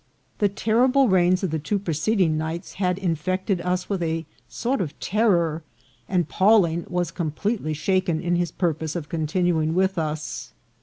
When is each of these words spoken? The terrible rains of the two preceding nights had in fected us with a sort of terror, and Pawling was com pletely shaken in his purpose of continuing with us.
The 0.39 0.49
terrible 0.49 1.09
rains 1.09 1.43
of 1.43 1.51
the 1.51 1.59
two 1.59 1.77
preceding 1.77 2.35
nights 2.35 2.73
had 2.81 2.97
in 2.97 3.15
fected 3.15 3.63
us 3.63 3.87
with 3.87 4.01
a 4.01 4.25
sort 4.49 4.81
of 4.81 4.99
terror, 4.99 5.61
and 6.09 6.27
Pawling 6.27 6.87
was 6.89 7.11
com 7.11 7.29
pletely 7.29 7.75
shaken 7.75 8.19
in 8.19 8.35
his 8.35 8.51
purpose 8.51 8.95
of 8.95 9.09
continuing 9.09 9.75
with 9.75 9.99
us. 9.99 10.53